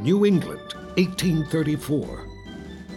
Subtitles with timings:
[0.00, 2.26] New England, 1834.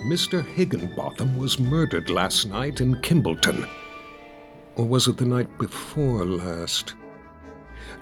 [0.05, 0.45] Mr.
[0.45, 3.67] Higginbotham was murdered last night in Kimballton.
[4.77, 6.93] Or was it the night before last?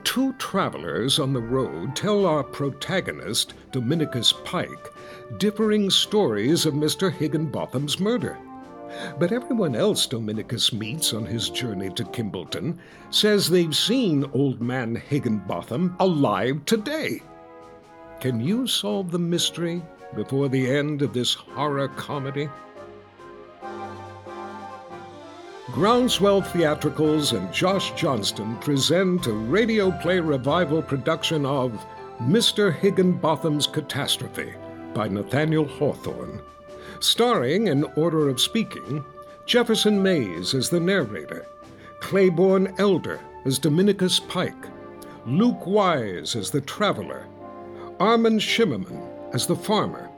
[0.04, 4.94] Two travelers on the road tell our protagonist, Dominicus Pike,
[5.40, 7.12] differing stories of Mr.
[7.12, 8.38] Higginbotham's murder.
[9.18, 12.78] But everyone else Dominicus meets on his journey to Kimballton
[13.10, 17.24] says they've seen Old Man Higginbotham alive today.
[18.22, 19.82] Can you solve the mystery
[20.16, 22.50] before the end of this horror comedy?
[25.72, 31.86] Groundswell Theatricals and Josh Johnston present a radio play revival production of
[32.22, 32.74] Mr.
[32.74, 34.54] Higginbotham's Catastrophe
[34.94, 36.42] by Nathaniel Hawthorne
[37.02, 39.04] starring in order of speaking
[39.46, 41.48] Jefferson Mays as the narrator,
[42.00, 44.68] Claybourne Elder as Dominicus Pike,
[45.26, 47.26] Luke Wise as the traveler,
[48.02, 49.00] Armin Shimerman
[49.32, 50.10] as the farmer,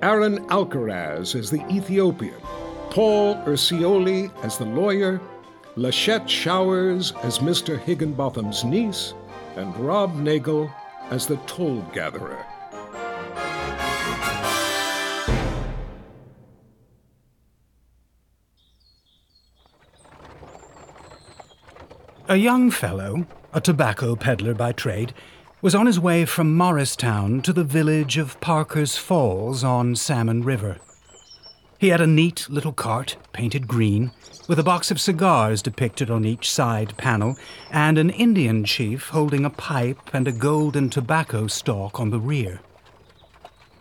[0.00, 2.40] Aaron Alcaraz as the Ethiopian,
[2.90, 5.20] Paul Urcioli as the lawyer,
[5.74, 7.80] Lashette Showers as Mr.
[7.80, 9.12] Higginbotham's niece,
[9.56, 10.70] and Rob Nagle
[11.10, 12.46] as the toll gatherer.
[22.28, 25.12] A young fellow, a tobacco peddler by trade,
[25.66, 30.76] was on his way from Morristown to the village of Parker's Falls on Salmon River.
[31.80, 34.12] He had a neat little cart, painted green,
[34.46, 37.34] with a box of cigars depicted on each side panel,
[37.72, 42.60] and an Indian chief holding a pipe and a golden tobacco stalk on the rear.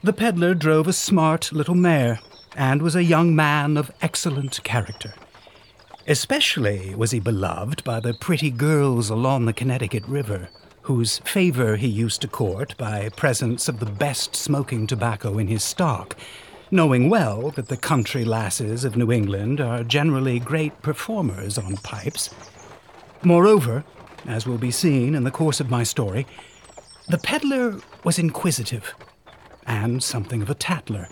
[0.01, 2.19] The peddler drove a smart little mare,
[2.55, 5.13] and was a young man of excellent character.
[6.07, 10.49] Especially was he beloved by the pretty girls along the Connecticut River,
[10.85, 15.63] whose favor he used to court by presents of the best smoking tobacco in his
[15.63, 16.15] stock,
[16.69, 22.29] knowing well that the country lasses of New England are generally great performers on pipes.
[23.23, 23.83] Moreover,
[24.27, 26.27] as will be seen in the course of my story,
[27.09, 28.93] the peddler was inquisitive
[29.65, 31.07] and something of a tattler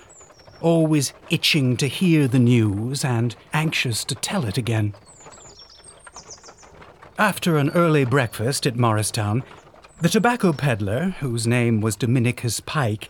[0.63, 4.93] always itching to hear the news and anxious to tell it again.
[7.19, 9.43] After an early breakfast at Morristown,
[10.03, 13.09] the tobacco peddler, whose name was Dominicus Pike,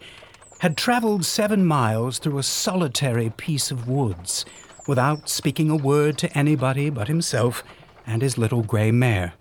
[0.59, 4.45] had traveled seven miles through a solitary piece of woods
[4.87, 7.63] without speaking a word to anybody but himself
[8.05, 9.33] and his little gray mare.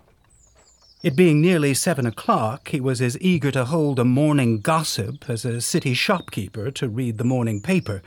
[1.03, 5.45] It being nearly seven o'clock, he was as eager to hold a morning gossip as
[5.45, 8.01] a city shopkeeper to read the morning paper.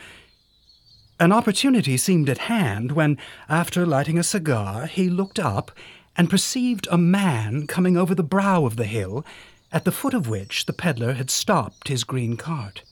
[1.21, 3.17] An opportunity seemed at hand when,
[3.49, 5.71] after lighting a cigar, he looked up
[6.17, 9.25] and perceived a man coming over the brow of the hill,
[9.73, 12.83] at the foot of which the peddler had stopped his green cart.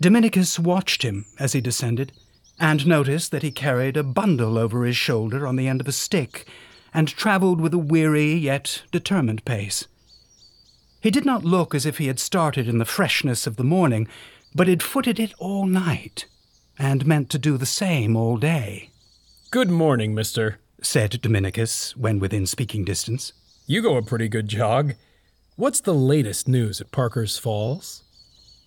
[0.00, 2.12] Dominicus watched him as he descended,
[2.60, 5.92] and noticed that he carried a bundle over his shoulder on the end of a
[5.92, 6.46] stick,
[6.94, 9.86] and travelled with a weary yet determined pace.
[11.00, 14.06] He did not look as if he had started in the freshness of the morning,
[14.54, 16.26] but had footed it all night,
[16.78, 18.90] and meant to do the same all day.
[19.50, 23.32] Good morning, mister, said Dominicus, when within speaking distance.
[23.66, 24.94] You go a pretty good jog.
[25.56, 28.02] What's the latest news at Parker's Falls?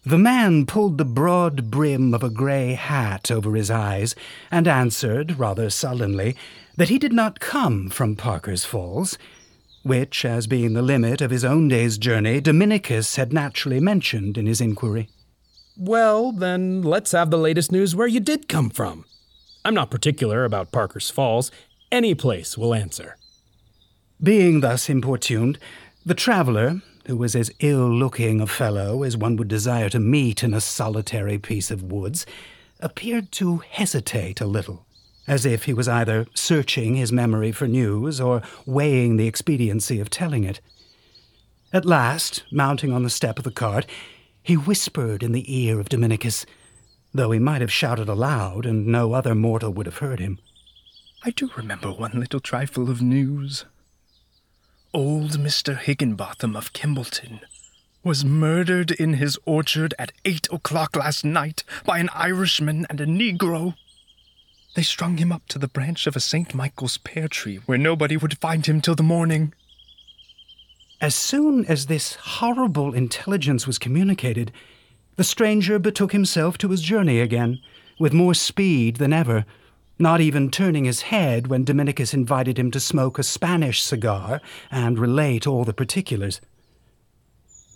[0.05, 4.15] The man pulled the broad brim of a grey hat over his eyes
[4.51, 6.35] and answered, rather sullenly,
[6.77, 9.17] that he did not come from Parker's Falls,
[9.83, 14.45] which, as being the limit of his own day's journey, Dominicus had naturally mentioned in
[14.45, 15.09] his inquiry.
[15.77, 19.05] Well, then let's have the latest news where you did come from.
[19.65, 21.49] I'm not particular about Parker's Falls.
[21.91, 23.17] Any place will answer.
[24.21, 25.59] Being thus importuned,
[26.05, 30.43] the traveller, who was as ill looking a fellow as one would desire to meet
[30.43, 32.25] in a solitary piece of woods,
[32.79, 34.85] appeared to hesitate a little,
[35.27, 40.09] as if he was either searching his memory for news or weighing the expediency of
[40.09, 40.61] telling it.
[41.71, 43.85] At last, mounting on the step of the cart,
[44.41, 46.45] he whispered in the ear of Dominicus,
[47.13, 50.39] though he might have shouted aloud and no other mortal would have heard him.
[51.27, 53.65] I do remember one little trifle of news.
[54.93, 55.75] Old Mr.
[55.75, 57.39] Higginbotham of Kimballton
[58.03, 63.07] was murdered in his orchard at eight o'clock last night by an Irishman and a
[63.07, 63.73] Negro.
[64.75, 66.53] They strung him up to the branch of a St.
[66.53, 69.51] Michael's pear tree where nobody would find him till the morning.
[71.01, 74.51] As soon as this horrible intelligence was communicated,
[75.15, 77.61] the stranger betook himself to his journey again,
[77.97, 79.43] with more speed than ever
[79.97, 84.99] not even turning his head when Dominicus invited him to smoke a Spanish cigar and
[84.99, 86.41] relate all the particulars.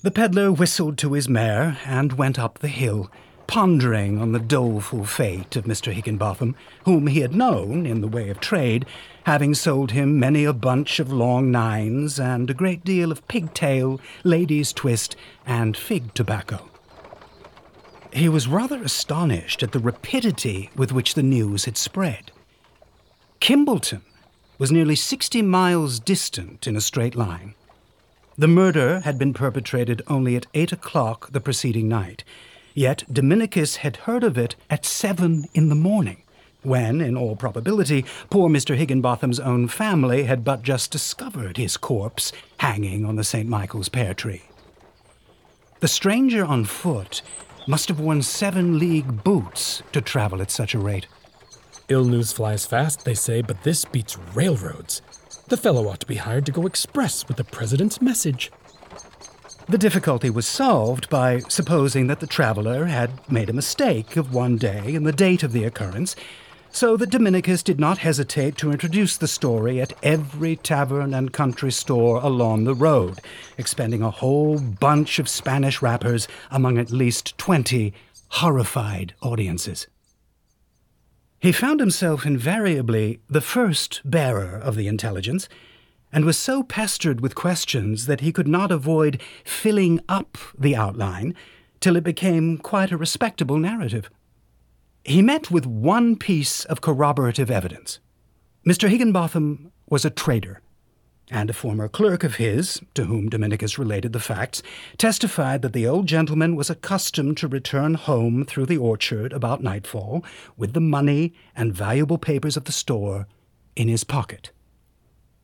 [0.01, 3.11] The peddler whistled to his mare and went up the hill,
[3.47, 5.91] pondering on the doleful fate of Mr.
[5.91, 6.55] Higginbotham,
[6.85, 8.85] whom he had known in the way of trade,
[9.23, 13.99] having sold him many a bunch of long nines and a great deal of pigtail,
[14.23, 15.15] lady's twist,
[15.45, 16.69] and fig tobacco.
[18.11, 22.31] He was rather astonished at the rapidity with which the news had spread.
[23.39, 24.01] Kimballton
[24.57, 27.53] was nearly 60 miles distant in a straight line.
[28.37, 32.23] The murder had been perpetrated only at 8 o'clock the preceding night,
[32.73, 36.23] yet Dominicus had heard of it at 7 in the morning,
[36.63, 38.75] when, in all probability, poor Mr.
[38.75, 43.47] Higginbotham's own family had but just discovered his corpse hanging on the St.
[43.47, 44.43] Michael's pear tree.
[45.79, 47.21] The stranger on foot
[47.67, 51.07] must have worn seven league boots to travel at such a rate.
[51.89, 55.01] Ill news flies fast, they say, but this beats railroads.
[55.47, 58.51] The fellow ought to be hired to go express with the president's message.
[59.67, 64.57] The difficulty was solved by supposing that the traveler had made a mistake of one
[64.57, 66.15] day in the date of the occurrence
[66.71, 71.71] so that Dominicus did not hesitate to introduce the story at every tavern and country
[71.71, 73.19] store along the road,
[73.57, 77.93] expending a whole bunch of Spanish wrappers among at least twenty
[78.29, 79.87] horrified audiences.
[81.39, 85.47] He found himself invariably the first bearer of the intelligence,
[86.11, 91.35] and was so pestered with questions that he could not avoid filling up the outline
[91.79, 94.09] till it became quite a respectable narrative.
[95.03, 97.99] He met with one piece of corroborative evidence.
[98.67, 98.89] Mr.
[98.89, 100.61] Higginbotham was a trader,
[101.31, 104.61] and a former clerk of his, to whom Dominicus related the facts,
[104.97, 110.23] testified that the old gentleman was accustomed to return home through the orchard about nightfall
[110.57, 113.25] with the money and valuable papers of the store
[113.75, 114.51] in his pocket.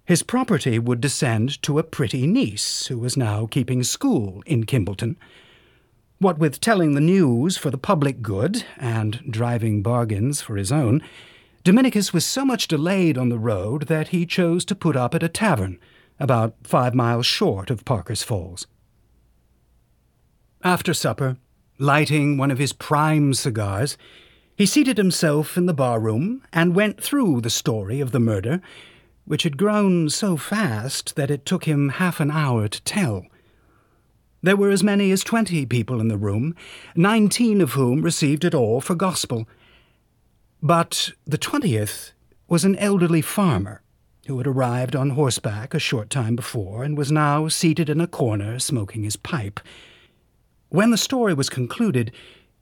[0.04, 5.16] His property would descend to a pretty niece who was now keeping school in Kimballton,
[6.20, 11.02] what with telling the news for the public good and driving bargains for his own,
[11.64, 15.24] Dominicus was so much delayed on the road that he chose to put up at
[15.24, 15.80] a tavern
[16.20, 18.68] about five miles short of Parker's Falls.
[20.64, 21.38] After supper,
[21.78, 23.98] lighting one of his prime cigars,
[24.56, 28.62] he seated himself in the bar-room and went through the story of the murder,
[29.26, 33.26] which had grown so fast that it took him half an hour to tell.
[34.46, 36.56] There were as many as twenty people in the room,
[36.96, 39.50] nineteen of whom received it all for gospel.
[40.62, 42.12] But the twentieth
[42.48, 43.82] was an elderly farmer
[44.28, 48.06] who had arrived on horseback a short time before and was now seated in a
[48.06, 49.60] corner smoking his pipe.
[50.70, 52.12] When the story was concluded,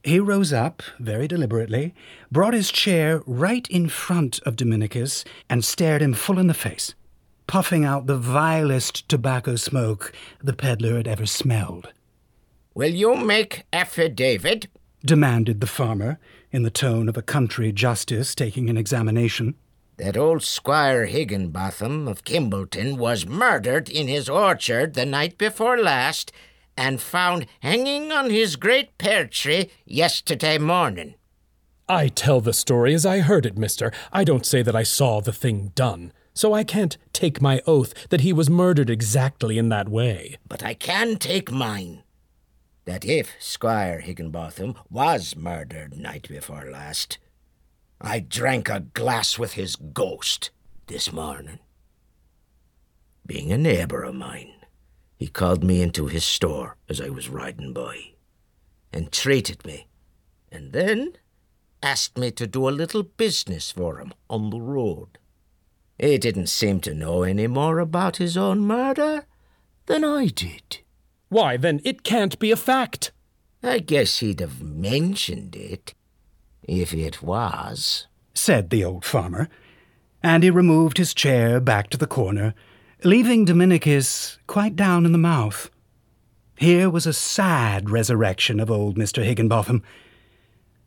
[0.06, 1.94] he rose up very deliberately,
[2.32, 6.96] brought his chair right in front of Dominicus, and stared him full in the face
[7.48, 11.92] puffing out the vilest tobacco smoke the peddler had ever smelled.
[12.74, 14.68] Will you make affidavit?
[15.06, 16.18] demanded the farmer,
[16.52, 19.56] in the tone of a country justice taking an examination.
[19.98, 26.32] That old Squire Higginbotham of Kimballton was murdered in his orchard the night before last
[26.76, 31.16] and found hanging on his great pear tree yesterday morning.
[31.88, 33.92] I tell the story as I heard it, mister.
[34.12, 37.94] I don't say that I saw the thing done so I can't take my oath
[38.10, 40.38] that he was murdered exactly in that way.
[40.48, 42.04] But I can take mine.
[42.86, 47.18] that if Squire Higginbotham was murdered night before last,
[48.02, 50.52] I drank a glass with his ghost
[50.88, 51.60] this morning.
[53.26, 54.54] Being a neighbour of mine,
[55.16, 58.16] he called me into his store as I was riding by,
[58.92, 59.88] and treated me,
[60.52, 61.14] and then
[61.82, 65.18] asked me to do a little business for him on the road.
[65.98, 69.26] He didn't seem to know any more about his own murder
[69.86, 70.80] than I did.
[71.30, 73.12] Why, then it can't be a fact.
[73.62, 75.94] I guess he'd have mentioned it
[76.64, 79.50] if it was, said the old farmer,
[80.22, 82.54] and he removed his chair back to the corner,
[83.04, 85.70] leaving Dominicus quite down in the mouth.
[86.58, 89.24] Here was a sad resurrection of old Mr.
[89.24, 89.84] Higginbotham.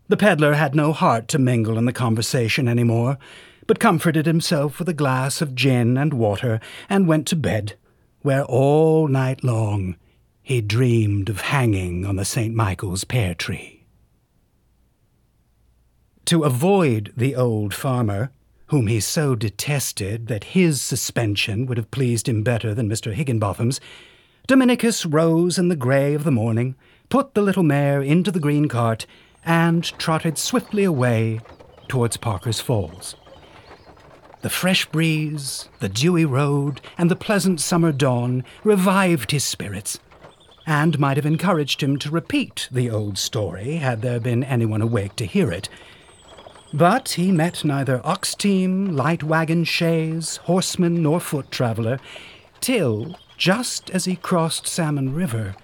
[0.09, 3.19] The peddler had no heart to mingle in the conversation any more,
[3.67, 7.75] but comforted himself with a glass of gin and water and went to bed,
[8.23, 9.97] where all night long
[10.43, 12.55] he dreamed of hanging on the St.
[12.55, 13.85] Michael's pear tree.
[16.27, 18.31] To avoid the old farmer,
[18.67, 23.13] whom he so detested that his suspension would have pleased him better than Mr.
[23.13, 23.81] Higginbotham's,
[24.47, 26.77] Dominicus rose in the grey of the morning,
[27.09, 29.07] put the little mare into the green cart,
[29.45, 31.41] and trotted swiftly away
[31.89, 33.15] towards Parker's Falls.
[34.43, 39.99] The fresh breeze, the dewy road, and the pleasant summer dawn revived his spirits,
[40.66, 45.16] and might have encouraged him to repeat the old story had there been anyone awake
[45.16, 45.69] to hear it.
[46.73, 51.99] But he met neither ox team, light wagon chaise, horseman, nor foot traveller,
[52.61, 55.55] till, just as he crossed Salmon River,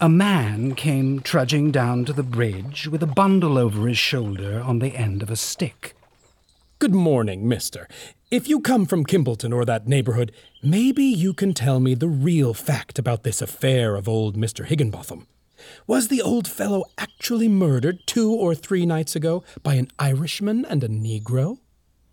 [0.00, 4.80] a man came trudging down to the bridge with a bundle over his shoulder on
[4.80, 5.93] the end of a stick.
[6.80, 7.86] Good morning, mister.
[8.32, 12.52] If you come from Kimballton or that neighborhood, maybe you can tell me the real
[12.52, 14.66] fact about this affair of old Mr.
[14.66, 15.28] Higginbotham.
[15.86, 20.82] Was the old fellow actually murdered two or three nights ago by an Irishman and
[20.82, 21.58] a Negro?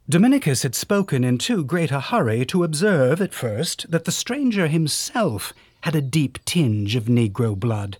[0.08, 4.68] Dominicus had spoken in too great a hurry to observe at first that the stranger
[4.68, 7.98] himself had a deep tinge of Negro blood.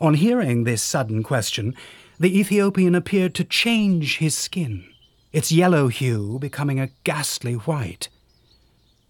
[0.00, 1.74] On hearing this sudden question,
[2.18, 4.84] the Ethiopian appeared to change his skin,
[5.32, 8.08] its yellow hue becoming a ghastly white.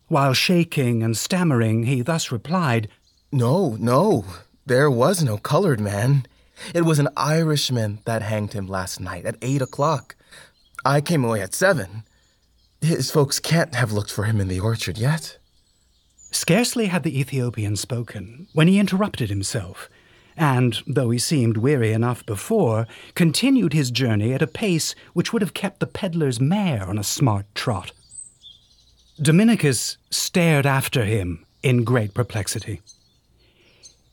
[0.09, 2.89] While shaking and stammering, he thus replied,
[3.31, 4.25] No, no,
[4.67, 6.27] there was no colored man.
[6.75, 10.17] It was an Irishman that hanged him last night at eight o'clock.
[10.85, 12.05] I came away at seven.
[12.81, 15.39] His folks can't have looked for him in the orchard yet.
[16.31, 19.91] Scarcely had the Ethiopian spoken when he interrupted himself,
[20.41, 25.43] and, though he seemed weary enough before, continued his journey at a pace which would
[25.43, 27.93] have kept the peddler's mare on a smart trot.
[29.21, 32.81] Dominicus stared after him in great perplexity.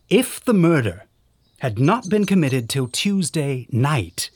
[0.10, 1.06] If the murder
[1.60, 4.30] had not been committed till Tuesday night,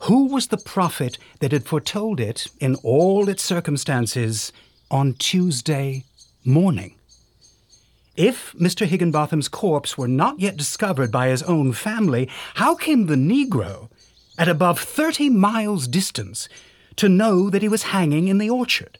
[0.00, 4.52] who was the prophet that had foretold it in all its circumstances
[4.90, 6.04] on Tuesday
[6.44, 6.95] morning?
[8.16, 8.86] If Mr.
[8.86, 13.90] Higginbotham's corpse were not yet discovered by his own family, how came the Negro,
[14.38, 16.48] at above thirty miles' distance,
[16.96, 18.98] to know that he was hanging in the orchard?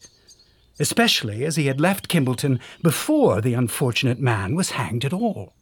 [0.79, 5.55] Especially as he had left Kimballton before the unfortunate man was hanged at all.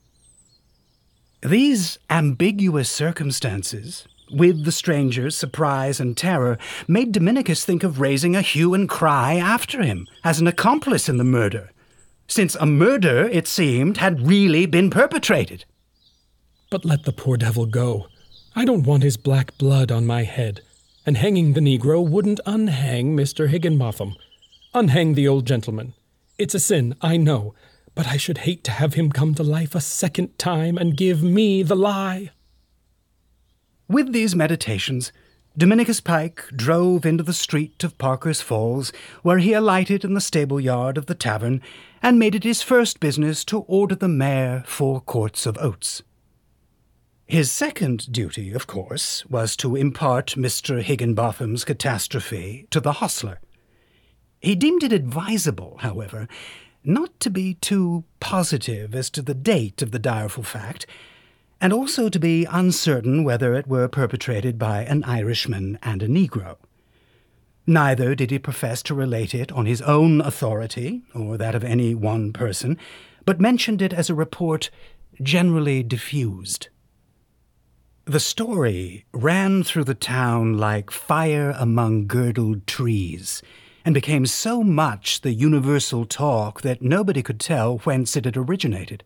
[1.40, 6.58] These ambiguous circumstances, with the stranger's surprise and terror,
[6.88, 11.18] made Dominicus think of raising a hue and cry after him as an accomplice in
[11.18, 11.70] the murder
[12.34, 15.64] since a murder, it seemed, had really been perpetrated.
[16.68, 18.08] But let the poor devil go.
[18.56, 20.60] I don't want his black blood on my head,
[21.06, 23.48] and hanging the Negro wouldn't unhang Mr.
[23.48, 24.16] Higginbotham.
[24.74, 25.94] Unhang the old gentleman.
[26.36, 27.54] It's a sin, I know,
[27.94, 31.22] but I should hate to have him come to life a second time and give
[31.22, 32.30] me the lie.
[33.86, 35.12] With these meditations,
[35.56, 40.58] Dominicus Pike drove into the street of Parker's Falls, where he alighted in the stable
[40.58, 41.62] yard of the tavern,
[42.04, 46.02] and made it his first business to order the mare four quarts of oats.
[47.24, 50.82] His second duty, of course, was to impart Mr.
[50.82, 53.40] Higginbotham's catastrophe to the hostler.
[54.42, 56.28] He deemed it advisable, however,
[56.84, 60.84] not to be too positive as to the date of the direful fact,
[61.58, 66.58] and also to be uncertain whether it were perpetrated by an Irishman and a Negro.
[67.66, 71.94] Neither did he profess to relate it on his own authority or that of any
[71.94, 72.78] one person,
[73.24, 74.70] but mentioned it as a report
[75.22, 76.68] generally diffused.
[78.06, 83.40] The story ran through the town like fire among girdled trees,
[83.82, 89.04] and became so much the universal talk that nobody could tell whence it had originated.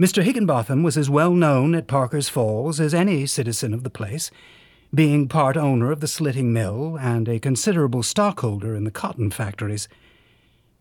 [0.00, 0.22] Mr.
[0.22, 4.30] Higginbotham was as well known at Parker's Falls as any citizen of the place,
[4.94, 9.88] being part owner of the slitting mill and a considerable stockholder in the cotton factories.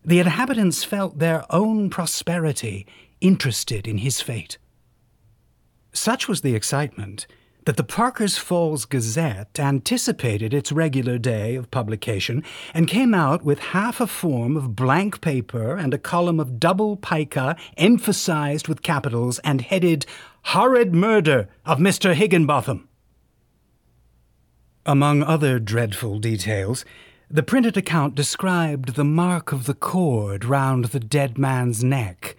[0.05, 2.85] The inhabitants felt their own prosperity
[3.21, 4.57] interested in his fate.
[5.93, 7.27] Such was the excitement
[7.65, 12.43] that the Parker's Falls Gazette anticipated its regular day of publication
[12.73, 16.97] and came out with half a form of blank paper and a column of double
[16.97, 20.05] pica emphasized with capitals and headed
[20.47, 22.13] Horrid Murder of Mr.
[22.13, 22.89] Higginbotham.
[24.85, 26.83] Among other dreadful details,
[27.29, 32.35] the printed account described the mark of the cord round the dead man's neck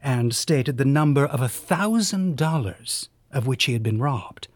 [0.00, 4.46] and stated the number of a thousand dollars of which he had been robbed.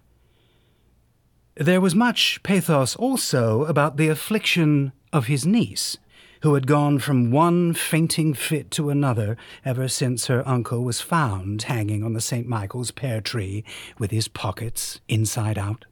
[1.56, 5.96] There was much pathos also about the affliction of his niece,
[6.42, 11.62] who had gone from one fainting fit to another ever since her uncle was found
[11.62, 12.46] hanging on the St.
[12.46, 13.64] Michael's pear tree
[13.98, 15.86] with his pockets inside out.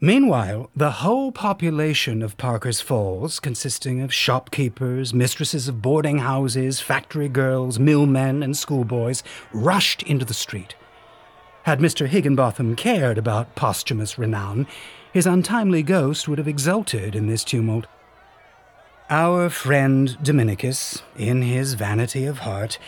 [0.00, 7.28] Meanwhile, the whole population of Parker's Falls, consisting of shopkeepers, mistresses of boarding houses, factory
[7.28, 10.76] girls, millmen, and schoolboys, rushed into the street.
[11.64, 12.06] Had Mr.
[12.06, 14.68] Higginbotham cared about posthumous renown,
[15.12, 17.88] his untimely ghost would have exulted in this tumult.
[19.10, 22.78] Our friend Dominicus, in his vanity of heart,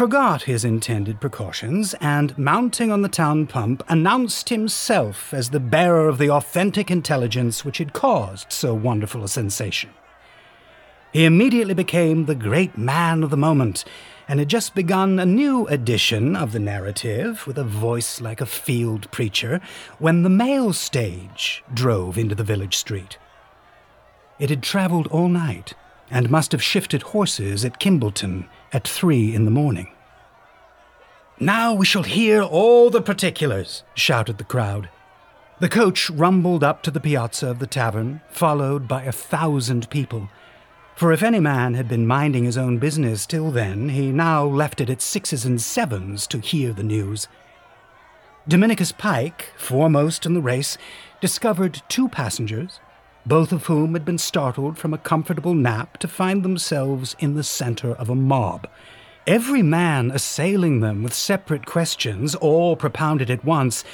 [0.00, 6.08] forgot his intended precautions and, mounting on the town pump, announced himself as the bearer
[6.08, 9.90] of the authentic intelligence which had caused so wonderful a sensation.
[11.12, 13.84] He immediately became the great man of the moment
[14.26, 18.46] and had just begun a new edition of the narrative with a voice like a
[18.46, 19.60] field preacher
[19.98, 23.18] when the mail stage drove into the village street.
[24.38, 25.74] It had travelled all night
[26.10, 29.88] and must have shifted horses at Kimballton at three in the morning.
[31.38, 34.88] Now we shall hear all the particulars, shouted the crowd.
[35.60, 40.28] The coach rumbled up to the piazza of the tavern, followed by a thousand people
[41.00, 44.82] for if any man had been minding his own business till then, he now left
[44.82, 47.26] it at sixes and sevens to hear the news.
[48.46, 50.76] Dominicus Pike, foremost in the race,
[51.22, 52.80] discovered two passengers,
[53.26, 57.44] both of whom had been startled from a comfortable nap to find themselves in the
[57.44, 58.66] center of a mob.
[59.26, 63.84] Every man assailing them with separate questions, all propounded at once,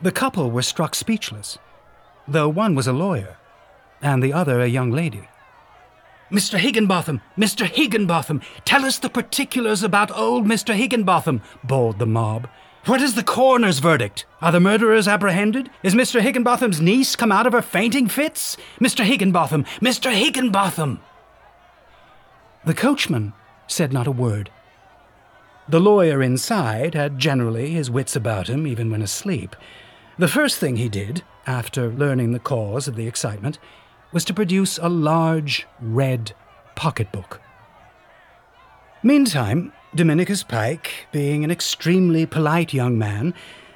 [0.00, 1.58] the couple were struck speechless,
[2.26, 3.36] though one was a lawyer,
[4.00, 5.28] and the other a young lady.
[6.32, 6.58] Mr.
[6.58, 7.66] Higginbotham, Mr.
[7.66, 10.74] Higginbotham, tell us the particulars about old Mr.
[10.74, 12.48] Higginbotham, bawled the mob.
[12.84, 14.26] What is the coroner's verdict?
[14.40, 15.70] Are the murderers apprehended?
[15.84, 16.20] Is Mr.
[16.20, 18.56] Higginbotham's niece come out of her fainting fits?
[18.80, 19.04] Mr.
[19.04, 20.12] Higginbotham, Mr.
[20.12, 20.98] Higginbotham!
[22.64, 23.34] The coachman
[23.68, 24.50] said not a word.
[25.68, 29.54] The lawyer inside had generally his wits about him, even when asleep.
[30.18, 33.60] The first thing he did, after learning the cause of the excitement,
[34.12, 36.34] was to produce a large red
[36.74, 37.40] pocketbook.
[39.04, 43.34] Meantime, Dominicus Pike, being an extremely polite young man,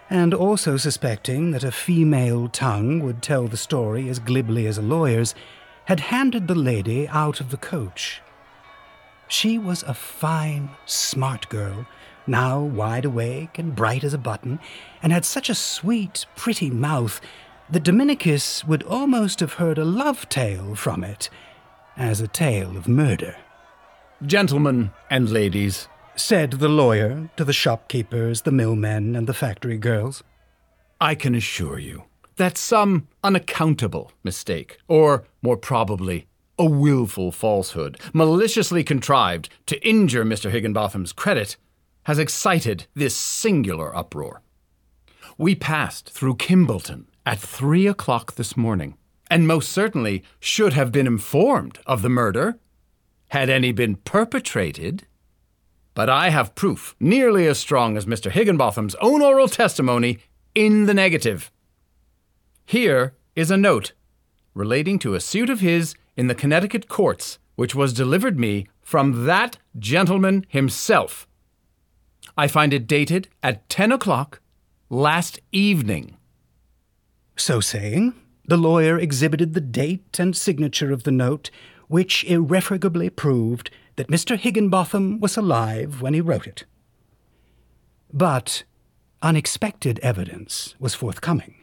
[0.08, 4.82] and also suspecting that a female tongue would tell the story as glibly as a
[4.82, 5.34] lawyer's,
[5.84, 8.22] had handed the lady out of the coach.
[9.28, 11.86] She was a fine, smart girl,
[12.26, 14.58] now wide awake and bright as a button,
[15.02, 17.20] and had such a sweet, pretty mouth
[17.68, 21.28] that Dominicus would almost have heard a love tale from it
[21.94, 23.36] as a tale of murder.
[24.24, 30.22] Gentlemen and ladies, said the lawyer to the shopkeepers, the millmen, and the factory girls,
[31.00, 32.04] I can assure you
[32.36, 36.26] that some unaccountable mistake, or more probably,
[36.58, 40.50] a wilful falsehood, maliciously contrived to injure Mr.
[40.50, 41.56] Higginbotham's credit,
[42.04, 44.42] has excited this singular uproar.
[45.36, 48.96] We passed through Kimballton at three o'clock this morning,
[49.30, 52.58] and most certainly should have been informed of the murder
[53.30, 55.06] had any been perpetrated.
[55.96, 58.30] But I have proof nearly as strong as Mr.
[58.30, 60.18] Higginbotham's own oral testimony
[60.54, 61.50] in the negative.
[62.66, 63.92] Here is a note
[64.52, 69.24] relating to a suit of his in the Connecticut courts, which was delivered me from
[69.24, 71.26] that gentleman himself.
[72.36, 74.42] I find it dated at 10 o'clock
[74.90, 76.18] last evening.
[77.38, 78.12] So saying,
[78.44, 81.50] the lawyer exhibited the date and signature of the note,
[81.88, 84.38] which irrefragably proved that Mr.
[84.38, 86.64] Higginbotham was alive when he wrote it.
[88.12, 88.64] But
[89.22, 91.54] unexpected evidence was forthcoming.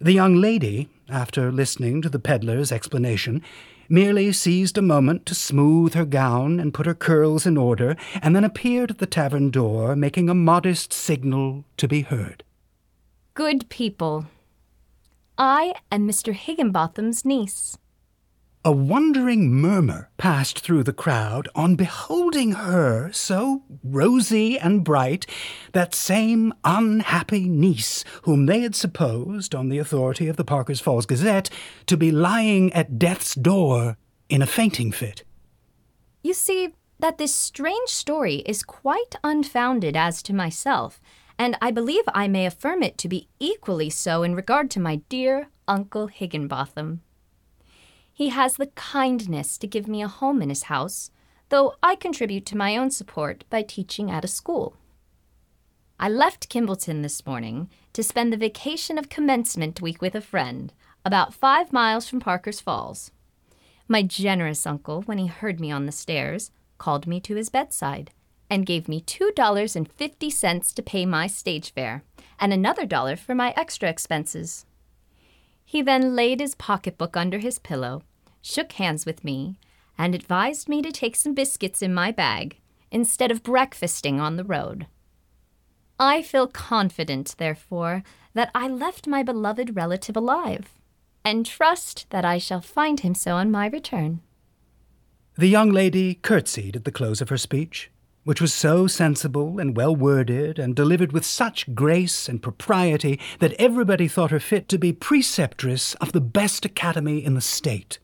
[0.00, 3.42] The young lady, after listening to the peddler's explanation,
[3.88, 8.36] merely seized a moment to smooth her gown and put her curls in order, and
[8.36, 12.44] then appeared at the tavern door, making a modest signal to be heard.
[13.34, 14.26] Good people,
[15.36, 16.32] I am Mr.
[16.32, 17.78] Higginbotham's niece.
[18.64, 25.26] A wondering murmur passed through the crowd on beholding her so rosy and bright,
[25.72, 31.06] that same unhappy niece whom they had supposed, on the authority of the Parker's Falls
[31.06, 31.50] Gazette,
[31.86, 33.96] to be lying at death's door
[34.28, 35.22] in a fainting fit.
[36.24, 41.00] You see that this strange story is quite unfounded as to myself,
[41.38, 44.96] and I believe I may affirm it to be equally so in regard to my
[45.08, 47.02] dear Uncle Higginbotham.
[48.18, 51.12] He has the kindness to give me a home in his house,
[51.50, 54.74] though I contribute to my own support by teaching at a school.
[56.00, 60.72] I left Kimballton this morning to spend the vacation of commencement week with a friend,
[61.04, 63.12] about five miles from Parker's Falls.
[63.86, 68.10] My generous uncle, when he heard me on the stairs, called me to his bedside
[68.50, 72.02] and gave me $2.50 to pay my stage fare
[72.40, 74.66] and another dollar for my extra expenses.
[75.64, 78.02] He then laid his pocketbook under his pillow,
[78.42, 79.58] shook hands with me,
[79.96, 82.58] and advised me to take some biscuits in my bag
[82.90, 84.86] instead of breakfasting on the road.
[85.98, 90.74] I feel confident, therefore, that I left my beloved relative alive,
[91.24, 94.20] and trust that I shall find him so on my return.
[95.36, 97.90] The young lady curtsied at the close of her speech,
[98.24, 103.54] which was so sensible and well worded and delivered with such grace and propriety that
[103.54, 107.98] everybody thought her fit to be preceptress of the best academy in the state.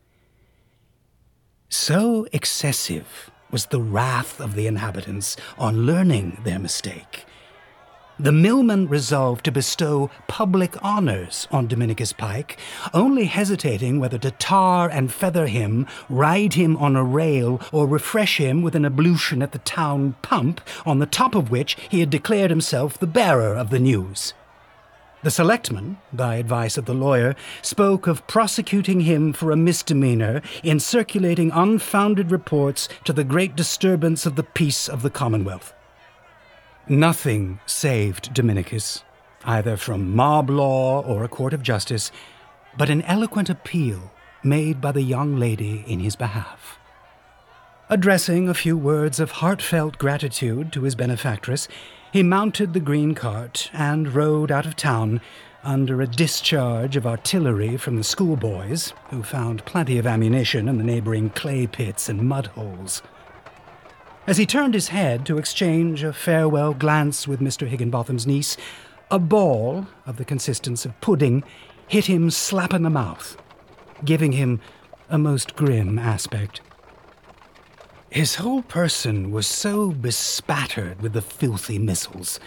[1.69, 7.25] So excessive was the wrath of the inhabitants on learning their mistake.
[8.17, 12.57] The millman resolved to bestow public honors on Dominicus Pike,
[12.93, 18.37] only hesitating whether to tar and feather him, ride him on a rail, or refresh
[18.37, 22.09] him with an ablution at the town pump, on the top of which he had
[22.09, 24.33] declared himself the bearer of the news.
[25.25, 30.79] The selectman, by advice of the lawyer, spoke of prosecuting him for a misdemeanor in
[30.79, 35.73] circulating unfounded reports to the great disturbance of the peace of the Commonwealth.
[36.87, 39.03] Nothing saved Dominicus,
[39.43, 42.11] either from mob law or a court of justice,
[42.77, 44.11] but an eloquent appeal
[44.43, 46.77] made by the young lady in his behalf.
[47.89, 51.67] Addressing a few words of heartfelt gratitude to his benefactress,
[52.15, 55.19] he mounted the green cart and rode out of town
[55.65, 60.83] under a discharge of artillery from the schoolboys, who found plenty of ammunition in the
[60.85, 63.01] neighboring clay pits and mud holes.
[64.27, 67.67] As he turned his head to exchange a farewell glance with Mr.
[67.67, 68.55] Higginbotham's niece,
[69.11, 71.43] a ball of the consistence of pudding
[71.89, 73.35] hit him slap in the mouth,
[74.05, 74.61] giving him
[75.09, 76.61] a most grim aspect.
[78.15, 82.39] His whole person was so bespattered with the filthy missiles.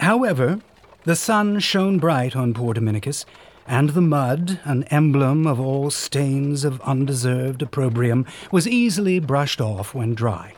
[0.00, 0.58] However,
[1.04, 3.24] the sun shone bright on poor Dominicus,
[3.64, 9.94] and the mud, an emblem of all stains of undeserved opprobrium, was easily brushed off
[9.94, 10.52] when dry.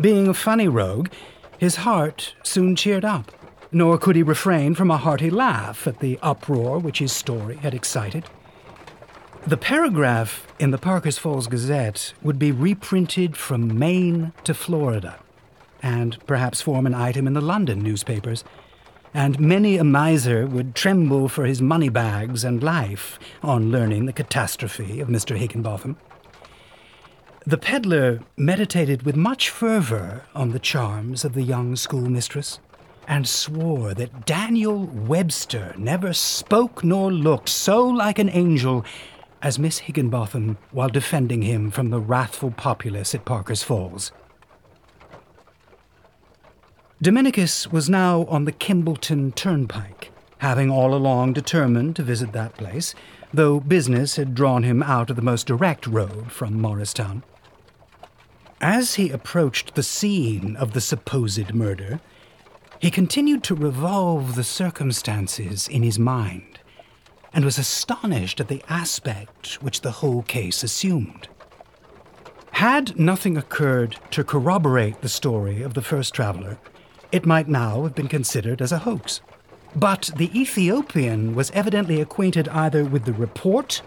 [0.00, 1.10] Being a funny rogue,
[1.56, 3.30] his heart soon cheered up,
[3.70, 7.72] nor could he refrain from a hearty laugh at the uproar which his story had
[7.72, 8.24] excited.
[9.46, 15.18] The paragraph in the Parker's Falls Gazette would be reprinted from Maine to Florida,
[15.82, 18.42] and perhaps form an item in the London newspapers.
[19.12, 24.14] And many a miser would tremble for his money bags and life on learning the
[24.14, 25.36] catastrophe of Mr.
[25.36, 25.98] Higginbotham.
[27.44, 32.60] The peddler meditated with much fervor on the charms of the young schoolmistress,
[33.06, 38.86] and swore that Daniel Webster never spoke nor looked so like an angel
[39.44, 44.10] as Miss Higginbotham while defending him from the wrathful populace at Parker's Falls.
[47.02, 52.94] Dominicus was now on the Kimballton Turnpike, having all along determined to visit that place,
[53.34, 57.22] though business had drawn him out of the most direct road from Morristown.
[58.62, 62.00] As he approached the scene of the supposed murder,
[62.78, 66.60] he continued to revolve the circumstances in his mind
[67.34, 71.28] and was astonished at the aspect which the whole case assumed.
[72.52, 76.58] Had nothing occurred to corroborate the story of the first traveler,
[77.10, 79.20] it might now have been considered as a hoax.
[79.74, 83.82] But the Ethiopian was evidently acquainted either with the report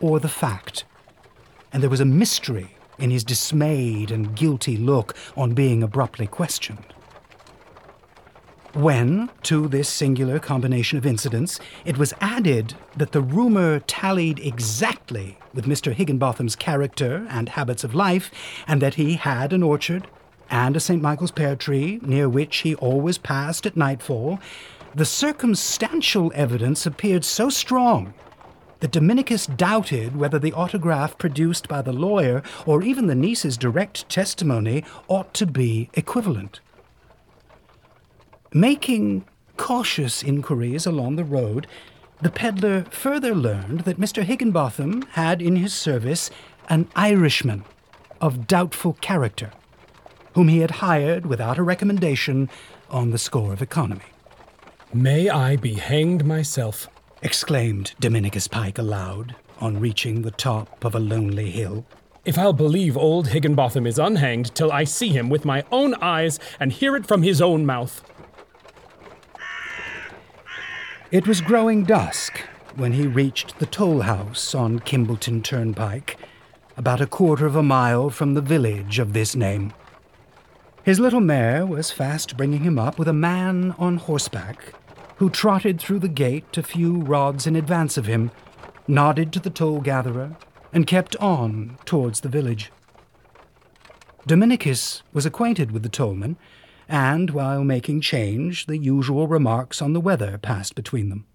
[0.00, 0.84] or the fact,
[1.72, 6.93] and there was a mystery in his dismayed and guilty look on being abruptly questioned.
[8.74, 15.38] When, to this singular combination of incidents, it was added that the rumor tallied exactly
[15.54, 15.92] with Mr.
[15.92, 18.32] Higginbotham's character and habits of life,
[18.66, 20.08] and that he had an orchard
[20.50, 21.00] and a St.
[21.00, 24.40] Michael's pear tree near which he always passed at nightfall,
[24.92, 28.12] the circumstantial evidence appeared so strong
[28.80, 34.08] that Dominicus doubted whether the autograph produced by the lawyer or even the niece's direct
[34.08, 36.58] testimony ought to be equivalent.
[38.56, 39.24] Making
[39.56, 41.66] cautious inquiries along the road,
[42.22, 44.22] the peddler further learned that Mr.
[44.22, 46.30] Higginbotham had in his service
[46.68, 47.64] an Irishman
[48.20, 49.50] of doubtful character,
[50.34, 52.48] whom he had hired without a recommendation
[52.90, 54.04] on the score of economy.
[54.92, 56.86] May I be hanged myself,
[57.22, 61.84] exclaimed Dominicus Pike aloud on reaching the top of a lonely hill.
[62.24, 66.38] If I'll believe old Higginbotham is unhanged till I see him with my own eyes
[66.60, 68.08] and hear it from his own mouth.
[71.14, 72.40] It was growing dusk
[72.74, 76.18] when he reached the toll house on Kimballton Turnpike,
[76.76, 79.72] about a quarter of a mile from the village of this name.
[80.82, 84.74] His little mare was fast bringing him up with a man on horseback
[85.18, 88.32] who trotted through the gate a few rods in advance of him,
[88.88, 90.36] nodded to the toll gatherer,
[90.72, 92.72] and kept on towards the village.
[94.26, 96.34] Dominicus was acquainted with the tollman
[96.88, 101.26] and while making change, the usual remarks on the weather passed between them.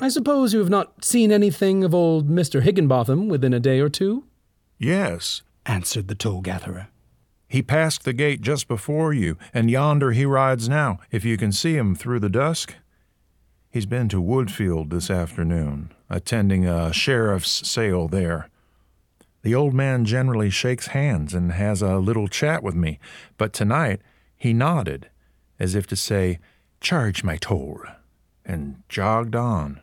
[0.00, 2.62] I suppose you have not seen anything of old Mr.
[2.62, 4.24] Higginbotham within a day or two?
[4.78, 6.88] Yes, answered the toll gatherer.
[7.48, 11.52] He passed the gate just before you, and yonder he rides now, if you can
[11.52, 12.74] see him through the dusk.
[13.70, 18.48] He's been to Woodfield this afternoon, attending a sheriff's sale there.
[19.42, 22.98] The old man generally shakes hands and has a little chat with me,
[23.36, 24.00] but tonight
[24.44, 25.08] he nodded,
[25.58, 26.38] as if to say,
[26.78, 27.80] Charge my toll,
[28.44, 29.80] and jogged on,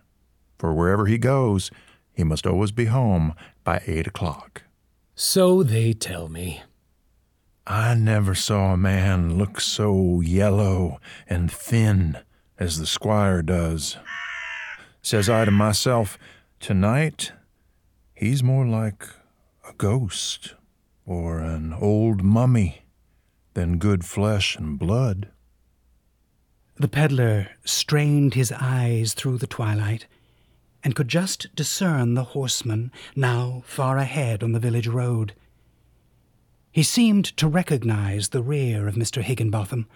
[0.60, 1.72] for wherever he goes,
[2.14, 4.62] he must always be home by eight o'clock.
[5.16, 6.62] So they tell me.
[7.66, 12.20] I never saw a man look so yellow and thin
[12.60, 13.98] as the squire does.
[15.02, 16.20] Says I to myself,
[16.60, 17.32] tonight
[18.14, 19.08] he's more like
[19.68, 20.54] a ghost
[21.04, 22.81] or an old mummy
[23.54, 25.30] than good flesh and blood.
[26.76, 30.08] The peddler strained his eyes through the twilight
[30.84, 35.34] and could just discern the horseman now far ahead on the village road.
[36.72, 39.22] He seemed to recognize the rear of Mr.
[39.22, 39.88] Higginbotham,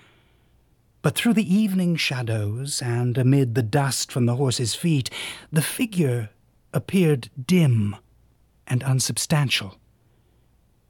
[1.01, 5.09] but through the evening shadows and amid the dust from the horse's feet,
[5.51, 6.29] the figure
[6.73, 7.95] appeared dim
[8.67, 9.77] and unsubstantial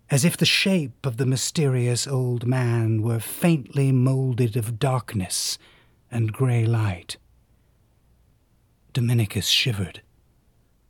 [0.09, 5.57] as if the shape of the mysterious old man were faintly moulded of darkness
[6.11, 7.17] and grey light.
[8.93, 10.01] Dominicus shivered.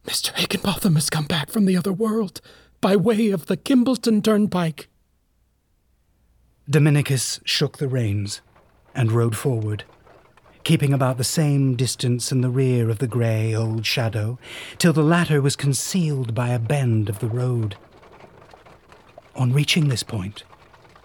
[0.05, 0.31] Mr.
[0.35, 2.41] Higginbotham has come back from the other world
[2.81, 4.87] by way of the Kimballton Turnpike.
[6.69, 8.41] Dominicus shook the reins
[8.93, 9.83] and rode forward,
[10.63, 14.37] keeping about the same distance in the rear of the grey old shadow,
[14.77, 17.75] till the latter was concealed by a bend of the road.
[19.35, 20.43] On reaching this point,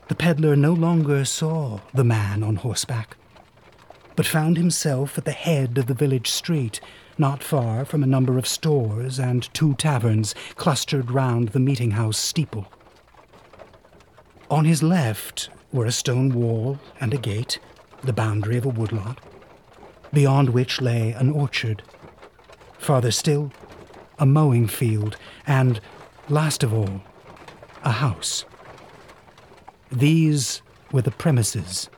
[0.06, 3.16] the peddler no longer saw the man on horseback,
[4.14, 6.80] but found himself at the head of the village street,
[7.18, 12.18] not far from a number of stores and two taverns clustered round the meeting house
[12.18, 12.66] steeple.
[14.48, 17.58] On his left were a stone wall and a gate,
[18.04, 19.18] the boundary of a woodlot,
[20.12, 21.82] beyond which lay an orchard.
[22.78, 23.52] Farther still,
[24.20, 25.16] a mowing field,
[25.46, 25.80] and,
[26.28, 27.02] last of all,
[27.82, 28.44] a house.
[29.90, 30.62] These
[30.92, 31.88] were the premises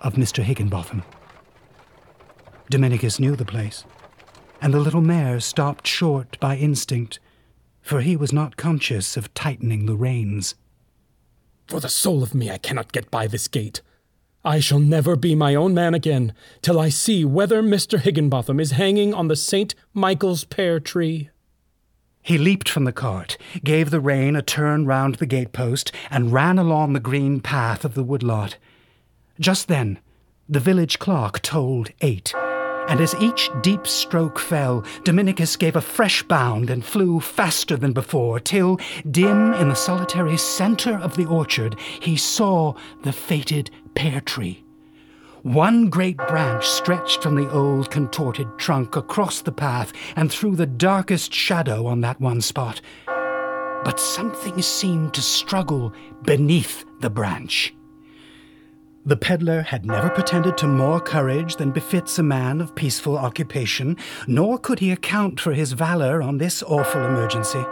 [0.00, 0.42] of Mr.
[0.42, 1.02] Higginbotham.
[2.70, 3.84] Dominicus knew the place,
[4.60, 7.18] and the little mare stopped short by instinct,
[7.80, 10.54] for he was not conscious of tightening the reins.
[11.66, 13.82] For the soul of me, I cannot get by this gate.
[14.44, 17.98] I shall never be my own man again till I see whether Mr.
[18.00, 19.74] Higginbotham is hanging on the St.
[19.92, 21.30] Michael's pear tree.
[22.28, 26.58] He leaped from the cart, gave the rein a turn round the gatepost, and ran
[26.58, 28.58] along the green path of the woodlot.
[29.40, 29.98] Just then,
[30.46, 32.34] the village clock tolled eight,
[32.86, 37.94] and as each deep stroke fell, Dominicus gave a fresh bound and flew faster than
[37.94, 38.78] before, till,
[39.10, 44.62] dim in the solitary centre of the orchard, he saw the fated pear tree.
[45.42, 50.66] One great branch stretched from the old contorted trunk across the path and through the
[50.66, 52.80] darkest shadow on that one spot.
[53.06, 57.72] But something seemed to struggle beneath the branch.
[59.06, 63.96] The peddler had never pretended to more courage than befits a man of peaceful occupation,
[64.26, 67.64] nor could he account for his valor on this awful emergency.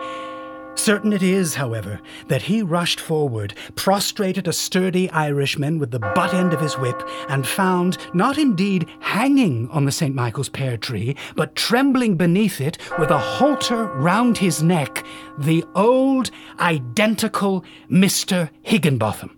[0.77, 6.35] Certain it is, however, that he rushed forward, prostrated a sturdy Irishman with the butt
[6.35, 10.15] end of his whip, and found, not indeed hanging on the St.
[10.15, 15.05] Michael's pear tree, but trembling beneath it with a halter round his neck,
[15.39, 18.51] the old, identical Mr.
[18.63, 19.37] Higginbotham.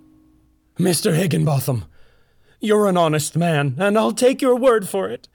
[0.79, 1.15] Mr.
[1.17, 1.85] Higginbotham,
[2.61, 5.29] you're an honest man, and I'll take your word for it.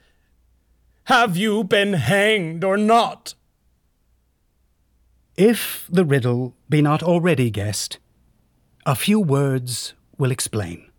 [1.04, 3.34] Have you been hanged or not?
[5.36, 7.98] If the riddle be not already guessed,
[8.86, 10.90] a few words will explain.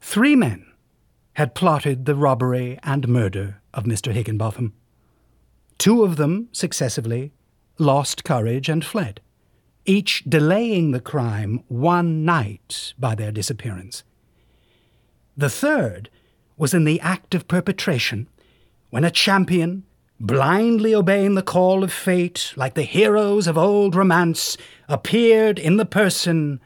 [0.00, 0.66] Three men
[1.34, 4.12] had plotted the robbery and murder of Mr.
[4.12, 4.74] Higginbotham.
[5.78, 7.32] Two of them, successively,
[7.78, 9.20] lost courage and fled,
[9.86, 14.04] each delaying the crime one night by their disappearance.
[15.36, 16.10] The third
[16.56, 18.28] was in the act of perpetration
[18.90, 19.84] when a champion,
[20.20, 25.86] blindly obeying the call of fate like the heroes of old romance, appeared in the
[25.86, 26.60] person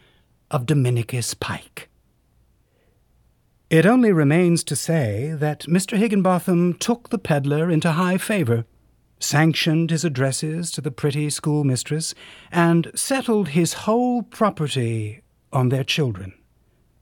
[0.51, 1.88] of Dominicus Pike.
[3.71, 5.97] It only remains to say that Mr.
[5.97, 8.67] Higginbotham took the peddler into high favor,
[9.19, 12.14] sanctioned his addresses to the pretty schoolmistress,
[12.53, 16.35] and settled his whole property on their children,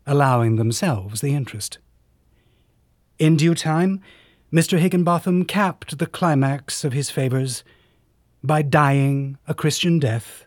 [0.06, 1.78] allowing themselves the interest.
[3.18, 4.00] In due time,
[4.52, 4.78] Mr.
[4.78, 7.64] Higginbotham capped the climax of his favors
[8.44, 10.44] by dying a Christian death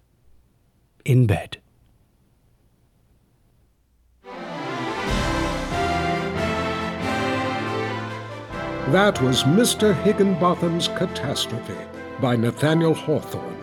[1.04, 1.58] in bed.
[8.92, 10.00] That was Mr.
[10.04, 11.74] Higginbotham's Catastrophe
[12.22, 13.58] by Nathaniel Hawthorne.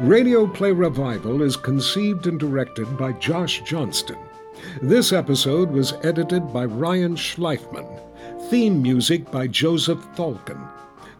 [0.00, 4.18] Radio Play Revival is conceived and directed by Josh Johnston.
[4.82, 8.09] This episode was edited by Ryan Schleifman.
[8.50, 10.58] Theme music by Joseph Falcon.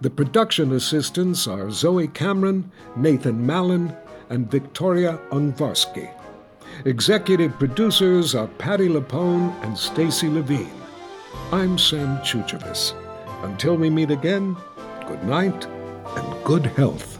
[0.00, 3.94] The production assistants are Zoe Cameron, Nathan Mallon,
[4.30, 6.12] and Victoria Ungvarsky.
[6.86, 10.82] Executive producers are Patti LuPone and Stacy Levine.
[11.52, 12.94] I'm Sam Tsoutsouvas.
[13.44, 14.56] Until we meet again,
[15.06, 15.66] good night
[16.16, 17.19] and good health.